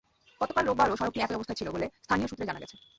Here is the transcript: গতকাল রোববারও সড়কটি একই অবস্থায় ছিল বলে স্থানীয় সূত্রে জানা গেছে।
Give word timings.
গতকাল 0.41 0.63
রোববারও 0.65 0.99
সড়কটি 0.99 1.19
একই 1.21 1.37
অবস্থায় 1.37 1.59
ছিল 1.59 1.67
বলে 1.71 1.85
স্থানীয় 2.03 2.27
সূত্রে 2.27 2.47
জানা 2.49 2.61
গেছে। 2.63 2.75